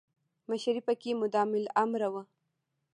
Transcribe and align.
مشري 0.49 0.81
پکې 0.87 1.11
مادام 1.19 1.49
العمر 1.59 2.01
وه. 2.13 2.23